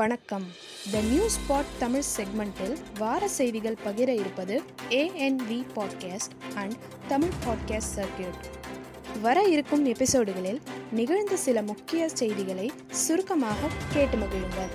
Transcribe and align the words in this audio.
வணக்கம். 0.00 0.44
The 0.92 1.00
news 1.00 1.34
spot 1.38 1.70
Tamil 1.78 2.04
செக்மெண்ட்டில் 2.16 2.74
வார 2.98 3.28
செய்திகள் 3.28 3.76
பகிர 3.84 4.08
இருப்பது 4.08 4.62
ANV 4.88 5.58
podcast 5.76 6.34
and 6.54 6.74
Tamil 7.08 7.34
podcast 7.44 7.92
circuit 7.96 8.46
வர 9.22 9.42
இருக்கும் 9.42 9.86
எபிசோடுகளில் 9.86 10.60
நிகழ்ந்த 10.90 11.36
சில 11.36 11.62
முக்கிய 11.62 12.08
செய்திகளை 12.08 12.70
சுருக்கமாக 12.88 13.70
கேட்டு 13.92 14.16
மகிழுங்கள். 14.16 14.72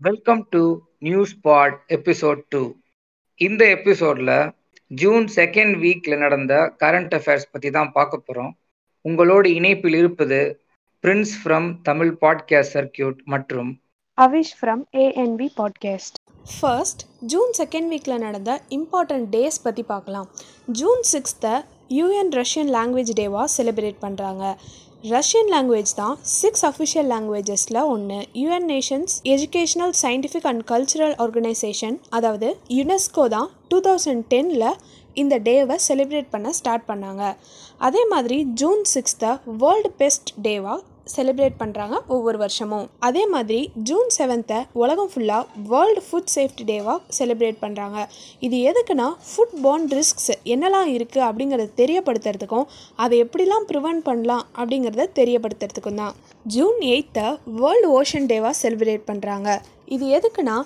Welcome 0.00 0.46
to 0.50 0.78
news 0.98 1.40
pod 1.40 1.84
episode 1.88 2.42
two 2.48 2.74
இந்த 3.34 3.64
எபிசோட்ல 3.64 4.54
ஜூன் 4.86 5.28
செகண்ட் 5.36 5.76
வீக்ல 5.84 6.16
நடந்த 6.18 6.54
கரண்ட் 6.78 7.14
அஃபேர்ஸ் 7.20 7.52
பத்தி 7.52 7.70
தான் 7.70 7.92
பார்க்க 7.92 8.26
போறோம். 8.26 8.52
உங்களோட 9.08 9.46
இணைப்பில் 9.46 9.94
இருப்பது 9.94 10.60
Prince 11.02 11.32
from 11.44 11.74
Tamil 11.82 12.16
podcast 12.20 12.74
circuit 12.74 13.16
மற்றும் 13.24 13.80
Avish 14.20 14.54
from 14.60 14.82
ANV 14.92 15.48
podcast 15.56 16.14
first 16.60 17.02
June 17.20 17.52
second 17.58 17.94
வீக்கில் 17.94 18.18
நடந்த 18.18 18.60
இம்பார்ட்டன்ட் 18.68 19.26
டேஸ் 19.30 19.62
பற்றி 19.62 19.82
பார்க்கலாம். 19.82 20.30
ஜூன் 20.66 21.00
சிக்ஸ்த்தை 21.12 21.64
யூஎன் 21.88 22.30
ரஷ்யன் 22.30 22.70
லாங்குவேஜ் 22.70 23.12
டேவாக 23.16 23.44
செலிப்ரேட் 23.56 23.96
பண்ணுறாங்க 24.02 24.56
ரஷ்யன் 25.04 25.50
லாங்குவேஜ் 25.52 25.92
தான் 25.94 26.16
சிக்ஸ் 26.22 26.64
அஃபிஷியல் 26.68 27.06
லாங்குவேஜஸில் 27.12 27.78
ஒன்று 27.92 28.18
UN 28.40 28.66
nations 28.70 29.14
educational 29.34 29.94
scientific 30.02 30.48
and 30.50 30.62
cultural 30.70 31.14
organisation 31.24 31.96
அதாவது 32.10 32.48
யுனெஸ்கோ 32.68 33.24
தான் 33.28 33.48
டூ 33.68 33.78
தௌசண்ட் 33.80 34.24
டெனில் 34.28 34.66
இந்த 35.14 35.38
டேவை 35.38 35.76
செலிப்ரேட் 35.86 36.30
பண்ண 36.30 36.52
ஸ்டார்ட் 36.52 36.86
பண்ணாங்க. 36.90 37.22
அதே 37.78 38.02
மாதிரி 38.04 38.44
ஜூன் 38.60 38.84
சிக்ஸ்த்தை 38.94 39.30
வேர்ல்டு 39.62 39.90
பெஸ்ட் 40.02 40.30
டேவாக 40.42 40.78
செலிப்ரேட் 41.14 41.56
பண்ணுறாங்க 41.62 41.96
ஒவ்வொரு 42.14 42.38
வருஷமும். 42.38 42.86
அதே 43.08 43.22
மாதிரி 43.34 43.60
ஜூன் 43.88 44.10
செவன்த்தை 44.16 44.58
உலகம் 44.82 45.10
ஃபுல்லாக 45.12 45.64
வேர்ல்டு 45.70 46.02
ஃபுட் 46.06 46.32
சேஃப்டி 46.34 46.64
டேவாக 46.70 46.98
செலிப்ரேட் 47.18 47.60
பண்ணுறாங்க 47.64 47.98
இது 48.48 48.58
எதுக்குன்னா 48.70 49.08
ஃபுட் 49.30 49.56
பார்ன் 49.64 49.88
ரிஸ்க்ஸ் 49.98 50.32
என்னெல்லாம் 50.54 50.90
இருக்குது 50.96 51.26
அப்படிங்கிறத 51.28 51.68
தெரியப்படுத்துறதுக்கும் 51.82 52.66
அதை 53.04 53.16
எப்படிலாம் 53.24 53.66
ப்ரிவெண்ட் 53.70 54.02
பண்ணலாம் 54.02 54.44
அப்படிங்கிறத 54.58 55.08
தெரியப்படுத்துறதுக்கும் 55.20 56.00
தான். 56.02 56.14
ஜூன் 56.46 56.78
எயித்தை 56.92 57.26
வேர்ல்டு 57.60 57.90
ஓஷன் 57.98 58.28
டேவாக 58.30 58.54
செலிப்ரேட் 58.62 59.08
பண்ணுறாங்க 59.10 59.48
இது 59.88 60.06
எதுக்குன்னா 60.18 60.56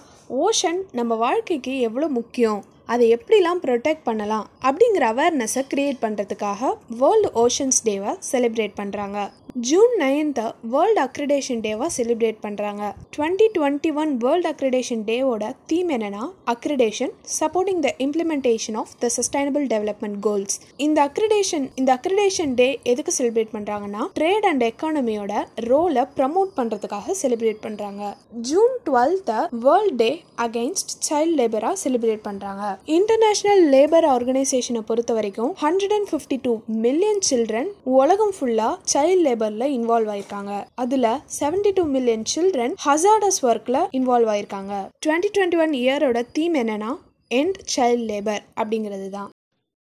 ஓஷன் 0.42 0.80
நம்ம 0.92 1.14
வாழ்க்கைக்கு 1.22 1.74
எவ்வளோ 1.80 2.06
முக்கியம் 2.18 2.60
அதை 2.92 3.04
எப்படிலாம் 3.16 3.60
ப்ரொடெக்ட் 3.62 4.06
பண்ணலாம் 4.08 4.46
அப்படிங்கிற 4.64 5.04
அவேர்னஸை 5.12 5.62
க்ரியேட் 5.70 6.02
பண்ணுறதுக்காக 6.02 6.70
வேர்ல்டு 7.00 7.30
ஓஷன்ஸ் 7.42 7.80
டேவை 7.86 8.12
செலிப்ரேட் 8.30 8.76
பண்ணுறாங்க 8.80 9.18
ஜூன் 9.54 9.92
நைன்த்தை 9.98 10.44
வேர்ல்டு 10.70 11.00
அக்ரிடேஷன் 11.00 11.60
டேவாக 11.60 11.88
செலிப்ரேட் 11.96 12.38
பண்ணுறாங்க 12.44 12.84
twenty 13.14 13.46
twenty 13.54 13.90
one 13.94 14.12
world 14.24 14.48
accreditation 14.50 15.02
டேவோட 15.04 15.50
theme 15.66 15.90
என்னென்னா 15.90 16.22
accreditation 16.52 17.12
supporting 17.34 17.82
the 17.84 17.90
implementation 18.04 18.76
of 18.76 18.92
the 18.98 19.10
sustainable 19.16 19.66
development 19.68 20.18
goals 20.20 20.56
இந்த 20.78 20.98
அக்ரிடேஷன் 21.04 21.68
இந்த 21.74 21.92
அக்ரிடேஷன் 21.94 22.54
டே 22.54 22.68
எதுக்கு 22.92 23.14
செலிப்ரேட் 23.18 23.52
பண்ணுறாங்கன்னா 23.54 24.02
ட்ரேட் 24.16 24.48
அண்ட் 24.50 24.64
எக்கானமியோட 24.64 25.36
ரோலை 25.68 26.04
ப்ரமோட் 26.16 26.50
பண்ணுறதுக்காக 26.58 27.16
செலிப்ரேட் 27.20 27.62
பண்ணுறாங்க 27.64 28.02
ஜூன் 28.48 28.74
டுவெல்த்தை 28.88 29.38
வேர்ல்ட் 29.64 29.96
டே 29.96 30.10
அகெயின்ஸ்ட் 30.44 30.92
சைல்ட் 31.08 31.36
லேபராக 31.36 31.82
செலிப்ரேட் 31.84 32.26
பண்ணுறாங்க 32.26 32.64
இன்டர்நேஷ்னல் 32.96 33.64
லேபர் 33.70 34.08
ஆர்கனைசேஷனை 34.10 34.84
பொறுத்த 34.84 35.12
வரைக்கும் 35.14 35.54
hundred 35.62 35.96
and 35.96 36.10
fifty 36.10 36.40
two 36.44 36.54
million 36.82 37.24
children 37.26 37.72
உலகம் 37.94 38.36
ஃபுல்லாக 38.36 38.76
சைல்ட் 38.92 39.24
லேபரில் 39.44 39.72
இன்வால்வ் 39.76 40.10
ஆயிருக்காங்க. 40.12 40.52
அதில் 40.74 41.08
seventy 41.38 41.70
two 41.74 41.84
million 41.94 42.24
children 42.32 42.74
hazardous 42.84 43.40
ஒர்க்கில் 43.48 43.80
இன்வால்வ் 43.98 44.30
ஆயிருக்காங்க. 44.34 44.74
டுவெண்ட்டி 45.04 45.30
டுவெண்ட்டி 45.36 45.58
ஒன் 45.64 45.74
இயரோட 45.80 46.18
தீம் 46.36 46.54
என்னன்னா 46.60 46.90
எண்ட் 47.30 47.58
சைல்ட் 47.74 48.04
லேபர் 48.10 48.42
அப்படிங்கிறது 48.60 49.08
தான். 49.16 49.28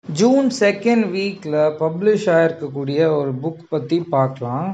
ஜூன் 0.06 0.48
செகண்ட் 0.60 1.06
வீக்ல 1.16 1.56
பப்ளிஷ் 1.82 2.28
ஆயிருக்கக்கூடிய 2.36 3.00
ஒரு 3.20 3.32
புக் 3.44 3.64
பத்தி 3.74 4.00
பார்க்கலாம். 4.16 4.68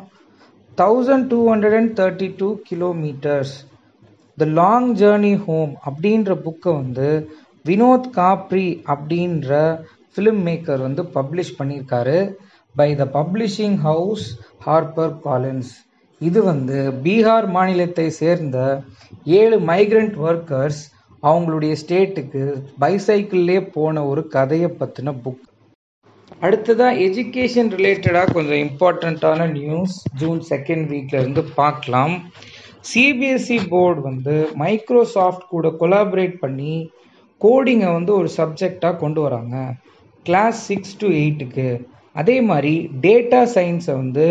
Thousand 0.82 1.28
two 1.34 1.40
hundred 1.52 1.78
and 1.80 1.94
thirty 2.00 2.30
two 2.38 2.50
kilometres 2.70 3.56
the 4.38 4.46
long 4.62 4.92
journey 5.02 5.34
home 5.46 5.74
அப்படின்ற 5.90 6.34
புக்கை 6.46 6.74
வந்து 6.82 7.10
வினோத் 7.66 8.12
காப்ரி 8.20 8.68
அப்படின்ற 8.94 9.52
ஃபிலிம் 10.14 10.44
மேக்கர் 10.50 10.82
வந்து 10.88 11.04
பப்ளிஷ் 11.18 11.58
பண்ணியிருக்காரு. 11.58 12.20
By 12.76 12.90
the 12.96 13.06
publishing 13.14 13.78
house 13.88 14.26
Harper 14.66 15.16
Collins 15.26 15.72
இது 16.22 16.40
வந்து 16.44 16.78
பீகார் 17.04 17.48
மாநிலத்தை 17.48 18.08
சேர்ந்த 18.22 18.58
ஏழு 19.40 19.58
மைக்ரண்ட் 19.72 20.16
ஒர்க்கர்ஸ் 20.28 20.82
அவங்களுடைய 21.24 21.74
ஸ்டேட்டுக்கு 21.82 22.44
பைசைக்கிள்லே 22.82 23.60
போன 23.76 24.04
ஒரு 24.06 24.22
கதையை 24.28 24.70
பற்றின 24.82 25.14
புக் 25.24 25.46
அடுத்ததாக 26.42 27.00
எஜுகேஷன் 27.06 27.72
ரிலேட்டடாக 27.76 28.34
கொஞ்சம் 28.34 28.62
இம்பார்ட்டண்ட்டான 28.66 29.48
நியூஸ் 29.52 29.96
ஜூன் 30.22 30.42
செகண்ட் 30.50 30.86
வீக்ல 30.92 31.16
இருந்து 31.22 31.44
பார்க்கலாம். 31.62 32.16
சிபிஎஸ்சி 32.90 33.58
போர்டு 33.70 34.02
வந்து 34.02 34.36
மைக்ரோசாஃப்ட் 34.62 35.50
கூட 35.54 35.68
கொலாபரேட் 35.82 36.36
பண்ணி 36.44 36.76
கோடிங்கை 37.42 37.90
வந்து 37.94 38.12
ஒரு 38.14 38.30
சப்ஜெக்டாக 38.38 39.00
கொண்டு 39.04 39.22
வராங்க. 39.22 39.56
கிளாஸ் 40.26 40.60
சிக்ஸ் 40.70 40.98
டு 40.98 41.08
எயிட்டுக்கு 41.22 41.68
அதே 42.20 42.38
மாதிரி 42.50 42.74
டேட்டா 43.06 43.42
சயின்ஸை 43.56 43.96
வந்து 44.04 44.26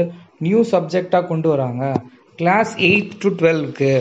நியூ 0.46 0.60
சப்ஜெக்டாக 0.72 1.28
கொண்டு 1.32 1.48
வராங்க. 1.54 1.84
Class 2.40 2.72
eight 2.88 3.14
to 3.22 3.28
டுவெல்க்கு 3.38 3.92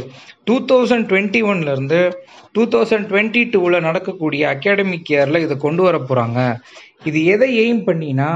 two 0.47 0.55
thousand 0.71 1.07
twenty 1.11 1.39
ஒன்லேருந்து 1.51 2.01
டூ 2.55 2.63
தௌசண்ட் 2.73 3.07
டுவெண்ட்டி 3.11 3.41
டூவில் 3.53 3.85
நடக்கக்கூடிய 3.87 4.43
அகாடமிக் 4.55 5.09
இயரில் 5.13 5.43
இதை 5.45 5.55
கொண்டு 5.65 5.81
வர 5.87 5.97
போகிறாங்க 6.09 6.39
இது 7.09 7.19
எதை 7.33 7.49
எய்ம் 7.63 7.81
பண்ணினா 7.87 8.29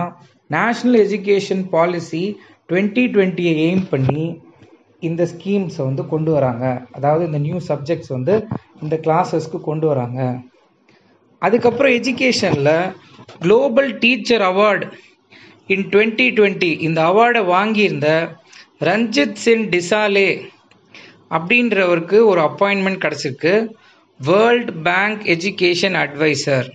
நேஷ்னல் 0.49 0.97
எஜுகேஷன் 1.05 1.63
பாலிசி 1.75 2.23
டுவெண்ட்டி 2.69 3.03
டுவெண்ட்டியை 3.15 3.53
எய்ம் 3.67 3.85
பண்ணி 3.93 4.25
இந்த 5.09 5.23
ஸ்கீம்ஸை 5.33 5.83
வந்து 5.89 6.03
கொண்டு 6.13 6.31
வராங்க. 6.37 6.65
அதாவது 6.97 7.23
இந்த 7.29 7.39
நியூ 7.45 7.59
சப்ஜெக்ட்ஸ் 7.69 8.11
வந்து 8.15 8.33
இந்த 8.83 8.95
கிளாஸஸ்க்கு 9.05 9.59
கொண்டு 9.69 9.85
வராங்க. 9.91 10.19
அதுக்கப்புறம் 11.41 11.93
எஜுகேஷனில் 11.99 12.75
global 13.43 13.91
teacher 14.03 14.43
award 14.49 14.85
in 15.73 15.87
twenty 15.93 16.27
twenty 16.37 16.71
இந்த 16.87 16.99
அவார்டை 17.09 17.41
வாங்கியிருந்த 17.53 18.09
ரஞ்சித் 18.87 19.39
சிங் 19.43 19.65
டிசாலே 19.73 20.29
அப்படின்றவருக்கு 21.37 22.17
ஒரு 22.29 22.41
அப்பாயின்மெண்ட் 22.41 23.01
கிடச்சிருக்கு. 23.03 23.53
World 24.19 24.71
bank 24.87 25.21
education 25.33 25.97
advisor 26.03 26.69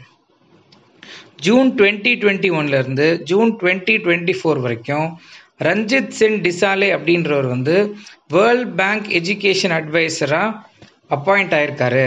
June 1.46 1.68
twenty 1.78 2.12
twenty 2.20 2.50
ஒன்லேருந்து 2.58 3.08
ஜூன் 3.30 3.50
டுவெண்ட்டி 3.60 3.94
டுவெண்ட்டி 4.04 4.34
ஃபோர் 4.40 4.60
வரைக்கும் 4.66 5.08
ரஞ்சித் 5.64 6.14
சென் 6.18 6.38
டிசாலே 6.46 6.88
அப்படின்றவர் 6.96 7.48
வந்து 7.54 7.76
வேர்ல்ட் 8.28 8.72
பேங்க் 8.80 9.06
எஜுகேஷன் 9.18 9.74
அட்வைசராக 9.78 10.48
அப்பாயிண்ட் 11.14 11.54
ஆயிருக்காரு. 11.58 12.06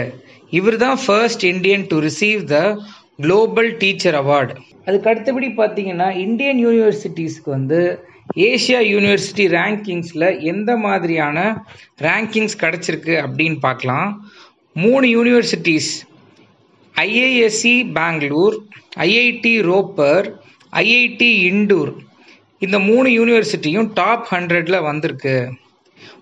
இவர் 0.58 0.76
தான் 0.84 0.98
first 1.06 1.44
Indian 1.52 1.86
to 1.90 1.96
receive 2.06 2.42
the 2.52 2.58
global 3.20 3.76
teacher 3.76 4.14
award 4.14 4.54
அதுக்கு 4.84 5.10
அடுத்தபடி 5.10 5.48
பார்த்தீங்கன்னா 5.56 6.16
இந்தியன் 6.16 6.66
யூனிவர்சிட்டிஸ்க்கு 6.66 7.50
வந்து 7.56 7.80
ஏஷியா 8.36 8.80
யூனிவர்சிட்டி 8.92 9.44
ரேங்கிங்ஸில் 9.56 10.42
எந்த 10.42 10.76
மாதிரியான 10.76 11.38
ரேங்கிங்ஸ் 12.02 12.56
கிடச்சிருக்கு 12.60 13.14
அப்படின்னு 13.24 13.58
பார்க்கலாம். 13.58 14.08
மூணு 14.72 15.06
universities 15.16 15.90
IISc 16.94 17.74
Bangalore 17.92 18.56
IIT 18.96 19.54
Ropar 19.70 20.26
IIT 20.72 21.30
Indore 21.50 21.92
இந்த 22.58 22.78
மூணு 22.78 23.08
யூனிவர்சிட்டியும் 23.18 23.90
டாப் 23.94 24.26
ஹண்ட்ரடில் 24.30 24.82
வந்திருக்கு. 24.82 25.36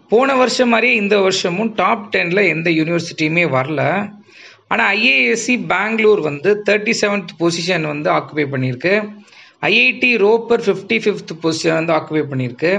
போன 0.08 0.36
வருஷம் 0.36 0.68
மாதிரியே 0.68 0.94
இந்த 0.94 1.18
வருஷமும் 1.20 1.74
டாப் 1.74 2.10
டெனில் 2.10 2.50
எந்த 2.54 2.70
யூனிவர்சிட்டியுமே 2.70 3.44
வரல. 3.56 3.82
ஆனால் 4.70 4.90
ஐஏஎஸ்சி 4.96 5.54
பெங்களூர் 5.72 6.20
வந்து 6.20 6.50
தேர்ட்டி 6.66 6.94
செவன்த் 7.00 7.32
பொசிஷன் 7.38 7.86
வந்து 7.92 8.08
ஆக்குபை 8.16 8.46
பண்ணியிருக்கு. 8.54 8.94
IIT 9.68 10.10
Ropar 10.24 10.64
fifty 10.66 10.98
fifth 11.04 11.32
position 11.44 11.78
வந்து 11.80 11.94
ஆக்குபை 11.98 12.24
பண்ணியிருக்கு. 12.32 12.72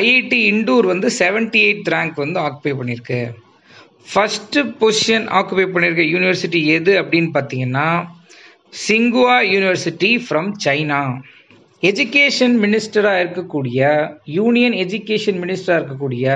ஐஐடி 0.00 0.38
இண்டூர் 0.52 0.86
வந்து 0.92 1.08
செவன்டி 1.18 1.60
எயிட் 1.68 1.90
ரேங்க் 1.94 2.22
வந்து 2.24 2.40
ஆக்குபை 2.40 2.74
பண்ணியிருக்கு. 2.78 3.20
ஃபஸ்ட்டு 4.10 4.60
பொசிஷன் 4.80 5.26
ஆக்குபை 5.38 5.66
பண்ணியிருக்க 5.74 6.04
யூனிவர்சிட்டி 6.14 6.60
எது 6.76 6.92
அப்படின்னு 7.02 7.30
பார்த்தீங்கன்னா 7.38 7.88
சிங்குவா 8.86 9.36
யூனிவர்சிட்டி 9.54 10.10
ஃப்ரம் 10.26 10.50
சைனா 10.64 11.00
எஜுகேஷன் 11.88 12.54
மினிஸ்டராக 12.62 13.22
இருக்கக்கூடிய 13.22 13.80
யூனியன் 14.36 14.76
எஜுகேஷன் 14.84 15.38
மினிஸ்டராக 15.42 15.78
இருக்கக்கூடிய 15.80 16.26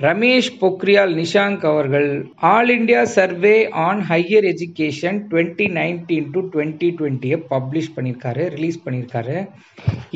ரமேஷ் 0.00 0.50
பொக்ரியால் 0.60 1.12
நிஷாங்க் 1.20 1.64
அவர்கள் 1.70 2.08
all 2.50 2.70
India 2.76 3.02
survey 3.16 3.54
on 3.86 4.00
higher 4.10 4.46
education 4.52 5.18
twenty 5.30 5.66
nineteen 5.78 6.28
to 6.34 6.40
twenty 6.52 6.88
டுவெண்ட்டியை 6.98 7.38
publish 7.52 7.90
பண்ணியிருக்காரு 7.96 8.44
ரிலீஸ் 8.54 8.78
பண்ணியிருக்காரு. 8.84 9.36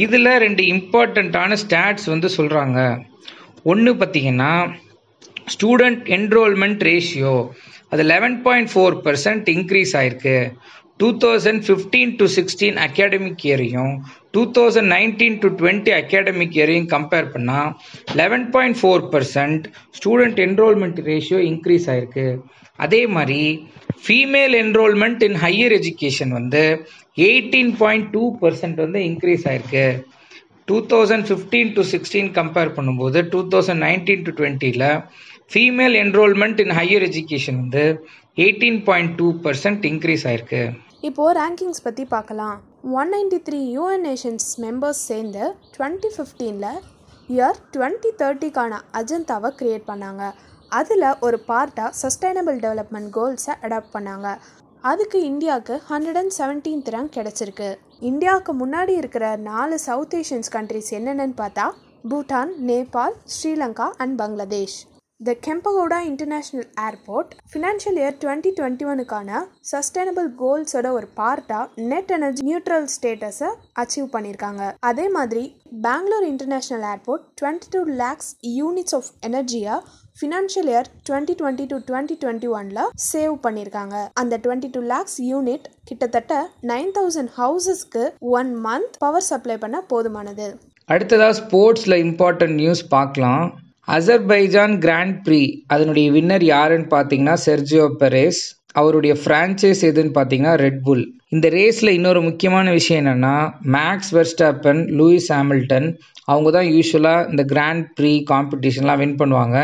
இதில் 0.04 0.32
ரெண்டு 0.44 0.64
இம்பார்ட்டண்ட்டான 0.74 1.58
ஸ்டாட்ஸ் 1.64 2.08
வந்து 2.14 2.30
சொல்கிறாங்க 2.38 2.78
ஒன்று 3.72 3.92
பார்த்தீங்கன்னா 4.02 4.52
ஸ்டூடெண்ட் 5.54 6.06
என்ரோல்மெண்ட் 6.18 6.84
ரேஷியோ 6.90 7.36
அது 7.92 8.02
eleven 8.14 8.38
point 8.46 8.72
four 8.72 8.96
percent 9.06 9.48
increase 9.56 9.94
ஆயிருக்கு. 10.00 10.38
Two 11.00 11.08
thousand 11.24 11.62
fifteen 11.68 12.12
to 12.20 12.26
sixteen 12.38 12.76
academic 12.86 13.44
இயரையும் 13.48 13.94
two 14.34 14.42
thousand 14.56 14.90
nineteen 14.96 15.38
to 15.42 15.48
twenty 15.60 15.92
academic 16.00 16.54
இயரையும் 16.58 16.88
compare 16.94 17.28
பண்ணால் 17.34 17.70
eleven 18.20 18.46
point 18.54 18.78
four 18.80 19.04
percent 19.14 19.64
student 19.98 20.40
enrolment 20.46 21.00
ratio 21.10 21.40
increase 21.50 21.88
ஆயிருக்கு. 21.94 22.26
அதே 22.84 23.02
மாதிரி 23.16 23.42
female 24.04 24.54
enrolment 24.62 25.22
in 25.28 25.38
higher 25.44 25.74
education 25.78 26.32
வந்து 26.38 26.64
eighteen 27.28 27.74
point 27.82 28.08
two 28.14 28.24
percent 28.42 28.80
வந்து 28.84 29.00
increase 29.10 29.44
ஆயிருக்கு. 29.50 29.86
Two 30.68 30.76
thousand 30.92 31.26
fifteen 31.28 31.70
to 31.76 31.82
sixteen 31.92 32.32
compare 32.40 32.74
பண்ணும்போது 32.76 33.20
two 33.32 33.40
thousand 33.52 33.82
nineteen 33.86 34.24
to 34.26 34.32
டுவெண்ட்டியில் 34.40 34.88
female 35.52 35.96
enrolment 36.02 36.60
in 36.64 36.74
higher 36.80 37.06
education 37.10 37.58
வந்து 37.62 37.84
eighteen 38.44 38.82
point 38.90 39.14
two 39.20 39.28
percent 39.46 39.82
increase 39.92 40.26
ஆயிருக்கு. 40.30 40.62
இப்போது 41.08 41.38
ரேங்கிங்ஸ் 41.42 41.86
பற்றி 41.86 42.04
பார்க்கலாம். 42.16 42.58
One 42.90 43.12
ninety 43.12 43.38
three 43.46 43.58
UN 43.74 44.04
nations 44.06 44.46
members 44.60 45.02
சேர்ந்து 45.08 45.54
டுவெண்ட்டி 45.76 46.08
ஃபிஃப்டீனில் 46.14 46.80
இயர் 47.28 47.58
டுவெண்ட்டி 47.72 48.10
தேர்ட்டிக்கான 48.18 48.78
அஜந்தாவை 48.92 49.50
க்ரியேட் 49.58 49.86
பண்ணாங்க. 49.86 50.32
அதில் 50.68 51.06
ஒரு 51.20 51.38
பார்ட்டாக 51.48 51.90
சஸ்டைனபிள் 52.02 52.58
டெவலப்மெண்ட் 52.64 53.10
கோல்ஸை 53.16 53.54
அடாப்ட் 53.62 53.92
பண்ணாங்க. 53.92 54.36
அதுக்கு 54.80 55.22
இந்தியாவுக்கு 55.22 55.82
ஹண்ட்ரட் 55.90 56.20
அண்ட் 56.22 56.34
செவன்டீன்த் 56.38 56.90
ரேங்க் 56.94 57.16
கிடச்சிருக்கு. 57.18 57.76
இந்தியாவுக்கு 58.00 58.66
முன்னாடி 58.66 58.88
இருக்கிற 58.88 59.36
நாலு 59.36 59.78
சவுத் 59.78 60.14
ஏஷியன்ஸ் 60.14 60.52
கண்ட்ரிஸ் 60.52 60.90
என்னென்னு 60.90 61.36
பார்த்தா 61.42 61.70
Bhutan 62.08 62.52
Nepal 62.66 63.12
Sri Lanka 63.36 63.90
and 63.96 64.18
Bangladesh. 64.18 64.86
The 65.26 65.32
Kempegowda 65.46 65.98
international 66.10 66.66
airport 66.84 67.32
financial 67.50 67.98
year 68.00 68.16
twenty 68.22 68.50
twenty 68.58 68.84
ஒனுக்கான 68.92 69.40
sustainable 69.70 70.28
கோல்ஸோட 70.40 70.88
ஒரு 70.98 71.08
பார்ட்டாக 71.20 71.84
நெட் 71.92 72.10
எனர்ஜி 72.16 72.42
நியூட்ரல் 72.48 72.86
ஸ்டேட்டஸை 72.94 73.50
அச்சீவ் 73.82 74.08
பண்ணியிருக்காங்க. 74.14 74.62
அதே 74.90 75.06
மாதிரி 75.16 75.44
Bangalore 75.86 76.26
international 76.30 76.86
airport 76.92 77.24
twenty 77.40 77.70
two 77.70 77.82
lakhs 78.02 78.30
units 78.58 78.96
of 78.98 79.10
எனர்ஜியை 79.30 79.76
financial 80.20 80.70
year 80.74 80.90
twenty 81.08 81.36
twenty 81.40 81.66
to 81.72 81.76
twenty 81.90 82.18
twenty 82.24 82.50
ஒனில் 82.58 82.84
save 83.12 83.36
பண்ணியிருக்காங்க. 83.46 83.96
அந்த 84.22 84.40
டுவெண்ட்டி 84.44 84.70
டூ 84.76 84.82
லேக்ஸ் 84.94 85.18
யூனிட் 85.32 85.66
கிட்டத்தட்ட 85.90 86.44
நைன் 86.74 86.94
தௌசண்ட் 86.98 87.32
ஹவுசஸ்க்கு 87.40 88.04
ஒன் 88.38 88.52
மந்த் 88.68 88.96
பவர் 89.04 89.30
சப்ளை 89.32 89.58
பண்ண 89.66 89.80
போதுமானது. 89.92 90.48
அடுத்ததாக 90.88 91.34
ஸ்போர்ட்ஸில் 91.42 92.02
இம்பார்ட்டன்ட் 92.06 92.58
நியூஸ் 92.62 92.88
பார்க்கலாம். 92.96 93.44
அசர்பைஜான் 93.88 94.74
கிராண்ட் 94.78 95.16
ப்ரீ 95.22 95.40
அதனுடைய 95.66 96.06
வின்னர் 96.12 96.44
யாருன்னு 96.54 96.86
பார்த்தீங்கன்னா 96.94 97.36
செர்ஜியோ 97.46 97.86
பெரேஸ். 98.02 98.42
அவருடைய 98.80 99.14
ஃப்ரான்ச்சைஸ் 99.22 99.82
எதுன்னு 99.88 100.12
பார்த்தீங்கன்னா 100.18 100.52
ரெட்புல் 100.64 101.02
இந்த 101.28 101.46
ரேஸில் 101.48 101.96
இன்னொரு 101.96 102.20
முக்கியமான 102.22 102.70
விஷயம் 102.70 103.00
என்னென்னா 103.02 103.34
மேக்ஸ் 103.76 104.12
வெர்ஸ்டாப்பன் 104.16 104.80
லூயிஸ் 104.98 105.28
ஹாமில்டன் 105.34 105.88
அவங்க 106.24 106.50
தான் 106.50 106.68
யூஸ்வலாக 106.74 107.28
இந்த 107.30 107.42
கிராண்ட் 107.52 107.86
ப்ரீ 107.94 108.12
காம்படிஷன்லாம் 108.30 109.00
வின் 109.02 109.18
பண்ணுவாங்க. 109.22 109.58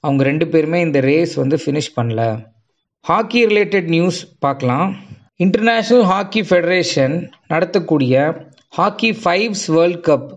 அவங்க 0.00 0.22
ரெண்டு 0.24 0.46
பேருமே 0.48 0.80
இந்த 0.80 1.00
ரேஸ் 1.00 1.34
வந்து 1.34 1.58
ஃபினிஷ் 1.64 1.92
பண்ணல. 1.98 2.22
ஹாக்கி 3.04 3.42
ரிலேட்டட் 3.46 3.88
நியூஸ் 3.96 4.18
பார்க்கலாம். 4.38 4.88
இன்டர்நேஷ்னல் 5.44 6.06
ஹாக்கி 6.12 6.42
ஃபெடரேஷன் 6.48 7.14
நடத்தக்கூடிய 7.52 8.14
ஹாக்கி 8.78 9.10
ஃபைவ்ஸ் 9.22 9.66
வேர்ல்ட் 9.76 10.02
கப் 10.08 10.28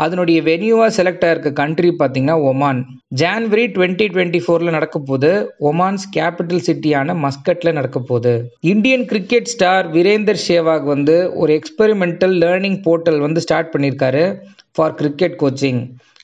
அதனுடைய 0.00 0.38
வென்யூவாக 0.42 0.90
செலக்ட் 0.96 1.24
ஆயிருக்க 1.26 1.50
கண்ட்ரி 1.52 1.90
பார்த்தீங்கன்னா 1.90 2.36
ஒமான். 2.42 2.80
ஜான்வரி 3.16 3.64
டுவெண்ட்டி 3.76 4.06
டுவெண்ட்டி 4.14 4.40
ஃபோரில் 4.44 4.70
நடக்க 4.70 4.98
போது 5.00 5.30
ஒமான்ஸ் 5.70 6.04
கேபிட்டல் 6.16 6.64
சிட்டியான 6.66 7.14
மஸ்கட்டில் 7.24 7.72
நடக்க 7.72 7.98
போகுது 8.00 8.34
Indian 8.64 9.06
cricket 9.06 9.46
star 9.46 9.86
Virender 9.88 10.42
Sehwag 10.46 10.84
வந்து 10.84 11.16
ஒரு 11.34 11.52
எக்ஸ்பெரிமெண்டல் 11.60 12.36
லேர்னிங் 12.42 12.78
போர்ட்டல் 12.82 13.20
வந்து 13.20 13.40
ஸ்டார்ட் 13.40 13.72
பண்ணியிருக்காரு 13.74 14.24
ஃபார் 14.72 14.94
கிரிக்கெட் 14.94 15.38
கோச்சிங் 15.42 15.80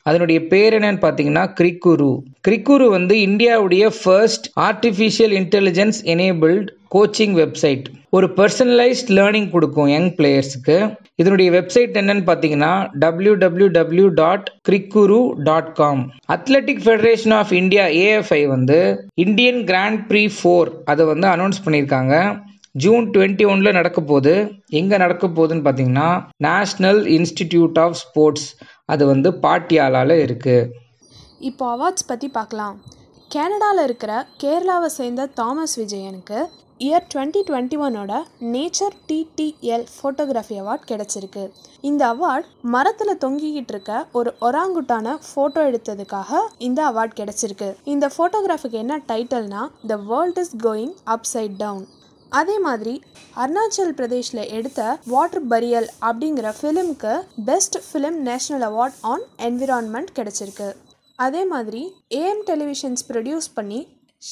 அதனுடைய 0.07 0.39
பேர் 0.47 0.75
என்னன்னு 0.75 1.03
பார்த்தீங்கன்னா 1.03 1.43
கிரிக்குரு 1.59 2.13
கிரிக்குரு 2.47 2.87
வந்து 2.91 3.15
இந்தியாவுடைய 3.27 3.85
first 3.99 4.47
artificial 4.61 5.35
intelligence 5.41 6.01
enabled 6.07 6.71
coaching 6.95 7.35
website 7.41 7.85
ஒரு 8.17 8.27
பர்சனலைஸ்ட் 8.39 9.11
லேர்னிங் 9.19 9.49
கொடுக்கும் 9.55 9.91
யங் 9.93 10.11
பிளேயர்ஸுக்கு 10.19 10.77
இதனுடைய 11.21 11.49
வெப்சைட் 11.57 11.95
என்னன்னு 12.01 12.25
பார்த்தீங்கன்னா 12.29 12.73
W 13.05 13.35
W 13.43 13.69
W 13.79 14.09
dot 14.21 14.49
Cricuru 14.69 15.21
dot 15.49 15.71
com 15.81 16.03
athletic 16.37 16.83
federation 16.87 17.35
of 17.41 17.53
India 17.61 17.85
AFI 18.05 18.43
வந்து 18.55 18.79
இந்தியன் 19.27 19.61
கிராண்ட் 19.71 20.03
ப்ரீ 20.11 20.25
ஃபோர் 20.39 20.71
அதை 20.93 21.07
வந்து 21.13 21.29
அனௌன்ஸ் 21.35 21.63
பண்ணியிருக்காங்க. 21.67 22.15
ஜூன் 22.83 23.07
டுவெண்ட்டி 23.15 23.45
ஒன்ல 23.53 23.71
நடக்க 23.79 24.01
போகுது. 24.11 24.35
எங்கே 24.81 24.97
நடக்க 25.05 25.25
போகுதுன்னு 25.37 25.65
பார்த்தீங்கன்னா 25.67 26.11
நேஷ்னல் 26.49 27.03
இன்ஸ்டிடியூட் 27.17 27.79
ஆஃப் 27.85 27.99
ஸ்போர்ட்ஸ் 28.03 28.49
அது 28.93 29.03
வந்து 29.13 29.31
பாட்டியாலால 29.45 30.17
இருக்கு. 30.27 30.57
இப்போ 31.51 31.65
அவார்ட்ஸ் 31.75 32.09
பற்றி 32.11 32.29
பார்க்கலாம். 32.39 32.77
கனடாவில் 33.35 33.83
இருக்கிற 33.85 34.13
கேரளாவை 34.43 34.89
சேர்ந்த 34.97 35.23
தாமஸ் 35.39 35.75
விஜயனுக்கு 35.81 36.39
இயர் 36.87 37.07
டுவெண்ட்டி 37.13 37.41
டுவெண்ட்டி 37.49 37.77
ஒனோட 37.87 38.13
நேச்சர் 38.55 38.97
டிடிஎல் 39.09 39.87
ஃபோட்டோகிராஃபி 39.93 40.57
அவார்ட் 40.63 40.85
கிடச்சிருக்கு. 40.91 41.45
இந்த 41.91 42.03
அவார்ட் 42.15 42.49
மரத்தில் 42.75 43.21
தொங்கிக்கிட்டு 43.25 43.75
இருக்க 43.75 43.93
ஒரு 44.21 44.33
ஒராங்குட்டான 44.49 45.15
ஃபோட்டோ 45.29 45.63
எடுத்ததுக்காக 45.71 46.43
இந்த 46.69 46.83
அவார்ட் 46.91 47.17
கிடச்சிருக்கு. 47.21 47.71
இந்த 47.95 48.13
ஃபோட்டோகிராஃபிக்கு 48.17 48.81
என்ன 48.85 49.01
டைட்டில்னா 49.13 49.65
the 49.93 50.01
world 50.13 50.43
is 50.45 50.55
going 50.67 50.95
upside 51.17 51.57
down 51.65 51.85
அதே 52.41 52.59
மாதிரி 52.69 52.95
அருணாச்சல் 53.43 53.97
பிரதேஷில் 53.99 54.45
எடுத்த 54.59 54.81
வாட்டர் 55.15 55.47
பரியல் 55.53 55.91
அப்படிங்கிற 56.09 56.51
ஃபிலிம்க்கு 56.61 57.15
best 57.51 57.79
film 57.89 58.21
national 58.31 58.67
award 58.71 58.99
on 59.13 59.27
environment 59.49 60.17
கிடச்சிருக்கு. 60.21 60.71
அதே 61.25 61.45
மாதிரி 61.55 61.83
ஏஎம் 62.15 62.45
டெலிவிஷன்ஸ் 62.51 63.05
ப்ரொடியூஸ் 63.09 63.51
பண்ணி 63.55 63.81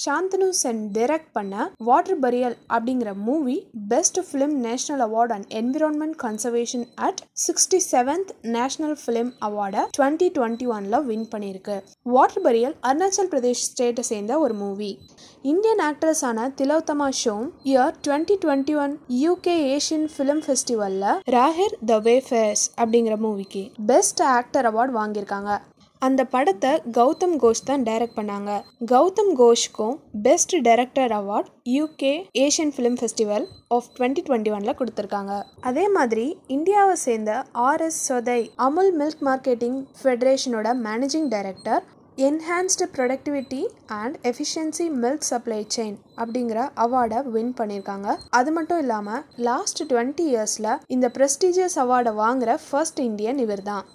சாந்தனு 0.04 0.48
சென் 0.58 0.82
டைரக்ட் 0.96 1.30
பண்ண 1.32 1.54
வாட்டர் 1.84 2.18
பரியல் 2.18 2.54
அப்படிங்கிற 2.74 3.10
movie 3.26 3.56
best 3.88 4.18
film 4.28 4.54
national 4.66 5.02
award 5.06 5.32
and 5.36 5.48
environment 5.60 6.14
conservation 6.22 6.84
at 7.06 7.20
sixty 7.44 7.78
seventh 7.92 8.30
national 8.56 8.96
film 9.02 9.30
அவார்டை 9.46 9.82
twenty 9.98 10.28
twenty 10.36 10.66
ஒனில் 10.76 11.04
வின் 11.08 11.26
பண்ணியிருக்கு. 11.32 11.76
வாட்டர் 12.14 12.44
பரியல் 12.46 12.76
அருணாச்சல் 12.90 13.30
பிரதேஷ் 13.32 13.64
ஸ்டேட்டை 13.70 14.04
சேர்ந்த 14.10 14.38
ஒரு 14.38 14.54
movie 14.54 14.90
Indian 15.52 15.82
ஆக்ட்ரஸான 15.88 16.46
Tillotama 16.60 17.08
Shome 17.22 17.48
year 17.64 17.98
twenty 18.06 18.36
twenty 18.44 18.76
one 18.84 18.94
UK 19.24 19.56
Asian 19.74 20.08
film 20.14 20.44
ஃபெஸ்டிவலில் 20.46 21.10
ராஹிர் 21.36 21.76
the 21.86 22.00
wayfarers 22.08 22.64
அப்படிங்கிற 22.82 23.16
மூவிக்கு 23.26 23.64
best 23.86 24.22
actor 24.38 24.68
award 24.70 24.96
வாங்கியிருக்காங்க. 25.00 25.52
அந்த 26.06 26.22
படத்தை 26.34 26.70
கௌதம் 26.96 27.34
கோஷ் 27.42 27.64
தான் 27.70 27.82
டைரக்ட் 27.88 28.16
பண்ணாங்க. 28.18 28.50
Gautam 28.92 29.32
கோஷ்க்கும் 29.40 29.96
best 30.26 30.54
director 30.66 31.12
award 31.18 31.48
UK 31.74 32.12
Asian 32.44 32.72
film 32.76 32.96
festival 33.00 33.44
of 33.76 33.88
twenty 33.96 34.22
twenty 34.28 34.52
ஒனில் 34.56 34.76
கொடுத்துருக்காங்க. 34.78 35.34
அதே 35.70 35.84
மாதிரி 35.96 36.26
இந்தியாவை 36.56 36.96
சேர்ந்த 37.06 37.34
RS 37.68 38.00
Sodhi 38.08 38.40
Amul 38.68 38.92
milk 39.02 39.22
marketing 39.28 39.78
ஃபெடரேஷனோட 40.02 40.74
managing 40.88 41.30
director 41.36 41.84
enhanced 42.28 42.86
productivity 42.96 43.62
and 44.00 44.16
efficiency 44.30 44.86
milk 45.04 45.28
supply 45.30 45.60
chain 45.76 45.96
அப்படிங்கிற 46.22 46.58
அவார்டை 46.84 47.20
வின் 47.36 47.54
பண்ணியிருக்காங்க. 47.60 48.08
அது 48.38 48.50
மட்டும் 48.56 48.82
இல்லாமல் 48.84 49.22
லாஸ்ட் 49.50 49.80
டுவெண்ட்டி 49.92 50.26
இயர்ஸில் 50.32 50.74
இந்த 50.96 51.08
ப்ரெஸ்டீஜியஸ் 51.16 51.78
அவார்டை 51.84 52.14
வாங்குற 52.24 52.58
ஃபர்ஸ்ட் 52.66 53.00
இந்தியன் 53.10 53.40
இவர் 53.46 53.68
தான் 53.72 53.86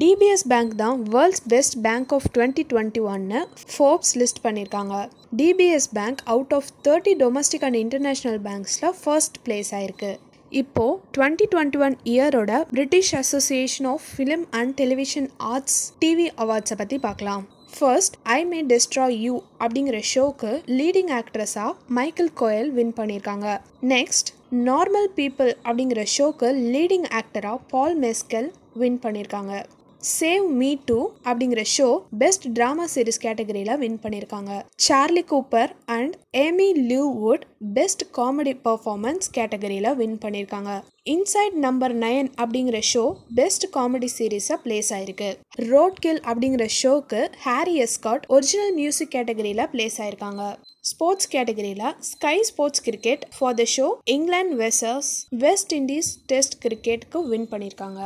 டிபிஎஸ் 0.00 0.44
பேங்க் 0.48 0.72
தான் 0.76 1.02
world's 1.12 1.42
best 1.48 1.76
bank 1.84 2.10
of 2.16 2.26
twenty 2.34 2.62
twenty 2.70 3.00
ஒன்னு 3.12 3.38
ஃபோர்ப்ஸ் 3.74 4.12
லிஸ்ட் 4.20 4.40
பண்ணியிருக்காங்க 4.42 4.96
DBS 5.40 5.88
bank 5.98 6.20
out 6.32 6.52
of 6.56 6.68
thirty 6.86 7.12
domestic 7.22 7.64
and 7.68 7.78
international 7.82 8.38
பேங்க்ஸில் 8.46 8.94
first 9.02 9.36
place 9.46 9.70
ஆயிருக்கு. 9.78 10.10
இப்போது 10.50 10.98
twenty 11.16 11.46
twenty 11.54 11.80
one 11.86 11.96
இயரோட 12.14 12.60
British 12.72 13.14
association 13.14 13.88
of 13.92 14.04
film 14.16 14.44
and 14.50 14.74
television 14.74 15.30
arts 15.52 15.78
TV 16.04 16.28
அவார்ட்ஸை 16.44 16.78
பற்றி 16.82 16.98
பார்க்கலாம். 16.98 17.46
First 17.78 18.14
I 18.22 18.44
may 18.44 18.60
destroy 18.72 19.06
you 19.24 19.34
அப்படிங்கிற 19.64 19.98
ஷோக்கு 20.14 20.52
leading 20.80 21.12
ஆக்ட்ரஸாக 21.20 21.72
Michael 21.88 22.32
Coel 22.40 22.70
win 22.78 22.94
பண்ணியிருக்காங்க. 23.00 23.48
Next 23.94 24.30
normal 24.68 25.10
people 25.16 25.52
அப்படிங்கிற 25.64 26.04
ஷோக்கு 26.18 26.50
லீடிங் 26.74 27.08
ஆக்டராக 27.20 27.58
பால் 27.68 28.00
மெஸ்கல் 28.00 28.48
வின் 28.74 29.00
பண்ணியிருக்காங்க. 29.02 29.64
சேவ் 30.02 30.44
மீ 30.58 30.68
டூ 30.88 30.96
அப்படிங்கிற 31.28 31.62
ஷோ 31.76 31.86
பெஸ்ட் 32.18 32.44
ட்ராமா 32.56 32.84
சீரிஸ் 32.94 33.20
கேட்டகரியில் 33.22 33.78
வின் 33.78 33.98
பண்ணியிருக்காங்க. 34.02 34.52
Charlie 34.76 35.22
Cooper 35.30 35.70
and 35.96 36.14
Amy 36.42 36.68
Lou 36.90 37.04
Wood 37.22 37.44
best 37.78 38.04
comedy 38.18 38.54
performance 38.66 39.26
கேட்டகரியில் 39.36 39.96
வின் 40.00 40.18
பண்ணியிருக்காங்க. 40.24 40.72
இன்சைட் 41.14 41.56
நம்பர் 41.66 41.94
நைன் 41.98 42.28
அப்படிங்கிற 42.42 42.80
ஷோ 42.92 43.04
பெஸ்ட் 43.34 43.66
காமெடி 43.76 44.10
சீரீஸாக 44.18 44.58
பிளேஸ் 44.64 44.90
ஆயிருக்கு. 44.96 45.30
ரோட் 45.72 45.98
கில் 46.06 46.22
அப்படிங்கிற 46.30 46.66
ஷோக்கு 46.80 47.22
ஹாரி 47.46 47.74
எஸ்காட் 47.86 48.26
ஒரிஜினல் 48.36 48.74
மியூசிக் 48.80 49.12
கேட்டகரியில் 49.16 49.66
பிளேஸ் 49.74 49.98
ஆயிருக்காங்க. 50.04 50.44
ஸ்போர்ட்ஸ் 50.92 51.30
கேட்டகரியில் 51.34 51.84
Sky 52.12 52.36
Sports 52.50 52.84
cricket 52.86 53.26
for 53.38 53.58
the 53.62 53.66
show 53.76 53.88
England 54.16 54.56
versus 54.64 55.12
West 55.46 55.74
Indies 55.80 56.12
test 56.32 56.58
கிரிக்கெட்டுக்கு 56.66 57.26
win 57.32 57.50
பண்ணியிருக்காங்க. 57.52 58.00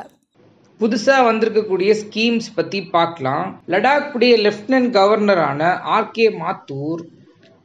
புதுசாக 0.81 1.27
வந்திருக்கக்கூடிய 1.29 1.91
ஸ்கீம்ஸ் 2.03 2.49
பற்றி 2.55 2.79
பார்க்கலாம். 2.95 3.49
லடாக்குடைய 3.73 4.35
லெஃப்டினன்ட் 4.47 4.91
கவர்னரான 4.97 5.61
ஆர்கே 5.97 6.27
மாத்தூர் 6.41 7.03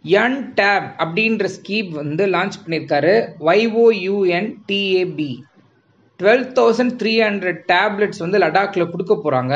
என் 0.05 0.37
டேப் 0.59 0.87
அப்படின்ற 1.03 1.45
ஸ்கீம் 1.55 1.89
வந்து 1.99 2.25
லான்ச் 2.35 2.57
பண்ணியிருக்காரு. 2.63 3.13
Y O U N 3.49 4.49
T A B 4.69 5.31
twelve 6.19 6.45
thousand 6.59 6.93
three 7.01 7.13
hundred 7.27 7.59
tablets 7.73 8.21
வந்து 8.25 8.37
லடாக்கில் 8.43 8.91
கொடுக்க 8.93 9.15
போகிறாங்க 9.15 9.55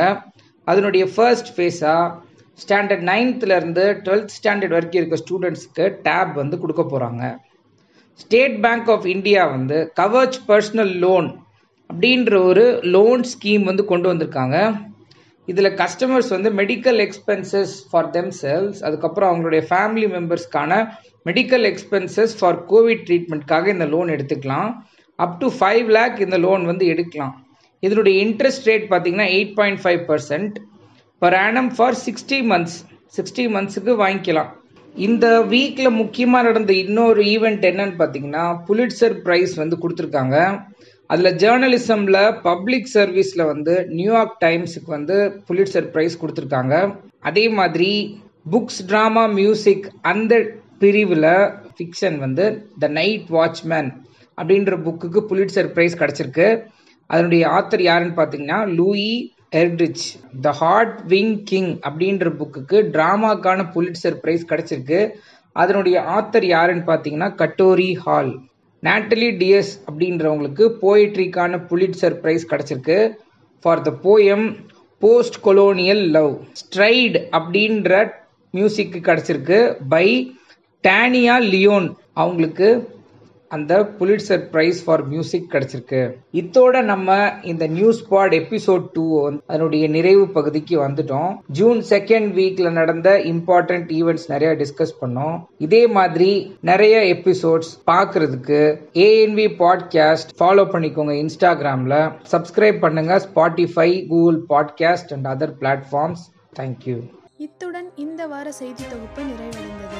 அதனுடைய 0.67 1.03
ஃபர்ஸ்ட் 1.13 1.51
ஃபேஸாக 1.55 2.09
ஸ்டாண்டர்ட் 2.59 3.05
நைன்த்துலேருந்து 3.11 3.85
டுவெல்த் 4.05 4.35
ஸ்டாண்டர்ட் 4.37 4.75
வரைக்கும் 4.75 5.01
இருக்க 5.01 5.17
ஸ்டூடெண்ட்ஸ்க்கு 5.23 5.85
டேப் 6.07 6.33
வந்து 6.41 6.57
கொடுக்க 6.63 6.83
போகிறாங்க 6.91 7.23
ஸ்டேட் 8.23 8.57
பேங்க் 8.65 8.91
ஆஃப் 8.95 9.07
இந்தியா 9.15 9.43
வந்து 9.55 9.77
கவர்ச் 10.01 10.37
பர்சனல் 10.49 10.93
லோன் 11.05 11.29
அப்படின்ற 11.91 12.33
ஒரு 12.49 12.63
லோன் 12.95 13.23
ஸ்கீம் 13.33 13.63
வந்து 13.69 13.85
கொண்டு 13.91 14.07
வந்திருக்காங்க. 14.11 14.57
இதில் 15.47 15.75
கஸ்டமர்ஸ் 15.81 16.29
வந்து 16.35 16.49
medical 16.59 16.99
expenses 17.05 17.73
for 17.89 18.09
them 18.15 18.31
cells 18.41 18.79
அதுக்கப்புறம் 18.87 19.29
அவங்களுடைய 19.31 19.61
ஃபேமிலி 19.69 20.07
மெம்பர்ஸ்க்கான 20.15 20.73
மெடிக்கல் 21.29 21.65
எக்ஸ்பென்சஸ் 21.71 22.33
ஃபார் 22.39 22.59
கோவிட் 22.71 23.03
ட்ரீட்மெண்ட்காக 23.07 23.67
இந்த 23.75 23.85
லோன் 23.93 24.11
எடுத்துக்கலாம். 24.15 24.69
அப் 25.19 25.35
டு 25.41 25.47
ஃபைவ் 25.57 25.89
லேக் 25.97 26.19
இந்த 26.25 26.37
லோன் 26.45 26.63
வந்து 26.71 26.85
எடுக்கலாம். 26.93 27.33
இதனுடைய 27.87 28.15
இன்ட்ரெஸ்ட் 28.25 28.67
ரேட் 28.69 28.87
பார்த்தீங்கன்னா 28.93 29.27
eight 29.35 29.53
point 29.59 29.81
five 29.83 30.01
percent 30.09 30.55
per 31.21 31.37
annum 31.45 31.69
for 31.75 31.99
sixty 32.07 32.39
months 32.51 32.77
sixty 33.17 33.45
மந்த்ஸுக்கு 33.55 33.93
வாங்கிக்கலாம். 34.03 34.51
இந்த 35.07 35.25
வீக்கில் 35.53 35.97
முக்கியமாக 36.01 36.47
நடந்த 36.47 36.71
இன்னொரு 36.83 37.21
ஈவெண்ட் 37.33 37.65
என்னன்னு 37.71 37.97
பார்த்தீங்கன்னா 38.01 38.45
புலிட்சர் 38.67 39.15
ப்ரைஸ் 39.25 39.53
வந்து 39.61 39.75
கொடுத்துருக்காங்க. 39.83 40.37
அதில் 41.11 41.37
ஜேர்னலிசமில் 41.41 42.19
பப்ளிக் 42.47 42.89
சர்வீஸில் 42.93 43.49
வந்து 43.51 43.73
நியூயார்க் 43.97 44.35
டைம்ஸுக்கு 44.43 44.91
வந்து 44.97 45.15
புலிட்சர் 45.47 45.87
ப்ரைஸ் 45.93 46.13
கொடுத்துருக்காங்க. 46.21 46.75
அதே 47.29 47.45
மாதிரி 47.59 47.89
புக்ஸ் 48.53 48.79
ட்ராமா 48.89 49.23
மியூசிக் 49.39 49.87
அந்த 50.11 50.33
பிரிவில் 50.83 51.33
ஃபிக்ஷன் 51.75 52.17
வந்து 52.25 52.45
த 52.83 52.87
நைட் 52.99 53.27
வாட்ச்மேன் 53.37 53.89
அப்படின்ற 54.37 54.75
புக்குக்கு 54.85 55.21
புலிட்சர் 55.31 55.69
ப்ரைஸ் 55.75 55.99
கிடச்சிருக்கு. 56.01 56.47
அதனுடைய 57.09 57.43
ஆத்தர் 57.57 57.83
யாருன்னு 57.89 58.15
பார்த்தீங்கன்னா 58.21 58.59
Louise 58.77 59.13
Erdrich 59.61 60.05
the 60.45 60.53
hard 60.61 60.95
wing 61.13 61.35
king 61.49 61.71
அப்படின்ற 61.87 62.29
புக்குக்கு 62.39 62.77
ட்ராமாக்கான 62.95 63.65
புலிட்சர் 63.75 64.17
ப்ரைஸ் 64.23 64.49
கிடச்சிருக்கு. 64.51 65.01
அதனுடைய 65.55 65.97
ஆத்தர் 66.17 66.47
யாருன்னு 66.55 66.85
பார்த்தீங்கன்னா 66.91 67.29
கட்டோரி 67.41 67.89
ஹால் 68.05 68.31
நேட்டலி 68.83 69.29
டிஎஸ் 69.41 69.71
அப்படின்றவங்களுக்கு 69.87 70.65
போயிட்ரிக்கான 70.81 71.59
புலிட்சர் 71.69 72.15
ப்ரைஸ் 72.21 72.45
கிடச்சிருக்கு. 72.51 72.97
For 73.65 73.81
the 73.81 73.91
poem 74.03 74.45
postcolonial 75.43 76.03
love 76.15 76.33
Stride 76.61 77.17
அப்படின்ற 77.37 77.91
மியூசிக்கு 78.53 78.99
கிடச்சிருக்கு 79.09 79.59
பை 79.89 80.07
டேனியா 80.83 81.35
லியோன் 81.53 81.87
அவங்களுக்கு 82.13 82.67
அந்த 83.55 83.77
புலிட்சர் 83.99 84.43
பிரைஸ் 84.51 84.83
ஃபார் 84.83 85.03
மியூசிக் 85.07 85.47
கிடைச்சிருக்கு. 85.53 86.01
இத்தோட 86.33 86.83
நம்ம 86.83 87.17
இந்த 87.41 87.67
நியூஸ் 87.67 88.07
பாட் 88.07 88.35
எபிசோட் 88.35 88.85
டூ 88.93 89.05
அதனுடைய 89.47 89.87
நிறைவு 89.87 90.25
பகுதிக்கு 90.27 90.75
வந்துட்டோம். 90.79 91.31
ஜூன் 91.59 91.79
செகண்ட் 91.89 92.29
வீக்ல 92.39 92.71
நடந்த 92.71 93.09
இம்பார்ட்டன்ட் 93.31 93.91
ஈவெண்ட்ஸ் 93.99 94.27
நிறைய 94.27 94.51
டிஸ்கஸ் 94.61 94.95
பண்ணோம். 95.01 95.35
இதே 95.57 95.87
மாதிரி 95.87 96.31
நிறைய 96.61 96.97
எபிசோட்ஸ் 97.15 97.71
பாக்குறதுக்கு 97.91 98.61
ஏஎன்வி 99.05 99.47
பாட்காஸ்ட் 99.61 100.35
ஃபாலோ 100.39 100.65
பண்ணிக்கோங்க 100.73 101.15
இன்ஸ்டாகிராம்ல 101.21 101.95
சப்ஸ்கிரைப் 102.31 102.79
பண்ணுங்க 102.79 103.21
Spotify 103.25 103.89
Google 104.07 104.39
podcast 104.49 105.11
and 105.15 105.29
other 105.33 105.55
platforms 105.61 106.25
thank you 106.59 106.97
இத்துடன் 107.37 107.89
இந்த 107.95 108.21
வார 108.27 108.47
செய்தி 108.51 108.83
தொகுப்பு 108.91 109.21
நிறைவடைந்தது. 109.21 109.99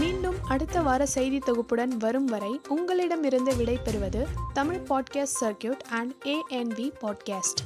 மீண்டும் 0.00 0.29
அடுத்த 0.50 0.78
வார 0.80 1.02
செய்தி 1.06 1.38
தொகுப்புடன் 1.38 1.92
வரும் 1.96 2.26
வரை 2.26 2.52
உங்களிடமிருந்து 2.68 3.52
விடை 3.56 3.76
பெறுவது 3.78 4.22
Tamil 4.52 4.80
podcast 4.88 5.38
circuit 5.40 5.84
and 5.90 6.12
ANV 6.26 6.88
podcast 7.02 7.62